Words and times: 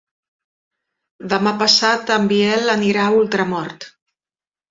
Demà 1.33 1.51
passat 1.59 2.09
en 2.17 2.25
Biel 2.33 2.73
anirà 2.75 3.05
a 3.09 3.13
Ultramort. 3.21 3.89